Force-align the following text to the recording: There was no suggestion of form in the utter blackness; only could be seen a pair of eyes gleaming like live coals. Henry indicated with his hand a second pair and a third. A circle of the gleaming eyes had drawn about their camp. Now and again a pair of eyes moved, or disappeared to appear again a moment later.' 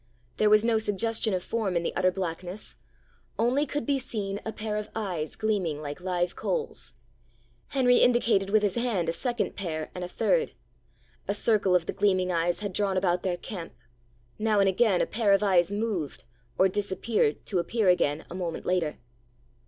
There 0.37 0.49
was 0.49 0.65
no 0.65 0.79
suggestion 0.79 1.31
of 1.35 1.43
form 1.43 1.75
in 1.77 1.83
the 1.83 1.95
utter 1.95 2.09
blackness; 2.09 2.75
only 3.37 3.67
could 3.67 3.85
be 3.85 3.99
seen 3.99 4.39
a 4.43 4.51
pair 4.51 4.75
of 4.75 4.89
eyes 4.95 5.35
gleaming 5.35 5.79
like 5.79 6.01
live 6.01 6.35
coals. 6.35 6.93
Henry 7.67 7.97
indicated 7.97 8.49
with 8.49 8.63
his 8.63 8.73
hand 8.73 9.09
a 9.09 9.13
second 9.13 9.55
pair 9.55 9.91
and 9.93 10.03
a 10.03 10.07
third. 10.07 10.53
A 11.27 11.35
circle 11.35 11.75
of 11.75 11.85
the 11.85 11.93
gleaming 11.93 12.31
eyes 12.31 12.61
had 12.61 12.73
drawn 12.73 12.97
about 12.97 13.21
their 13.21 13.37
camp. 13.37 13.75
Now 14.39 14.59
and 14.59 14.67
again 14.67 15.01
a 15.01 15.05
pair 15.05 15.33
of 15.33 15.43
eyes 15.43 15.71
moved, 15.71 16.23
or 16.57 16.67
disappeared 16.67 17.45
to 17.45 17.59
appear 17.59 17.87
again 17.87 18.25
a 18.27 18.33
moment 18.33 18.65
later.' 18.65 18.97